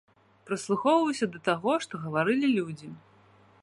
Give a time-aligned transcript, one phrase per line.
[0.49, 2.95] Прыслухоўваўся да таго, што гаварылі людзі.